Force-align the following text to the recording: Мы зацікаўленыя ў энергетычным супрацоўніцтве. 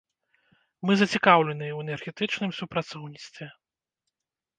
Мы 0.89 0.93
зацікаўленыя 1.01 1.73
ў 1.73 1.79
энергетычным 1.87 2.51
супрацоўніцтве. 2.61 3.47